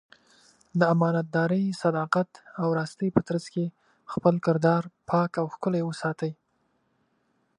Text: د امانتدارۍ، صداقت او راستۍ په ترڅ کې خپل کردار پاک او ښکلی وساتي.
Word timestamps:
د 0.79 0.81
امانتدارۍ، 0.95 1.63
صداقت 1.81 2.29
او 2.61 2.67
راستۍ 2.79 3.09
په 3.15 3.21
ترڅ 3.27 3.45
کې 3.53 3.65
خپل 4.11 4.35
کردار 4.45 4.83
پاک 5.09 5.31
او 5.41 5.45
ښکلی 5.53 5.81
وساتي. 5.85 6.31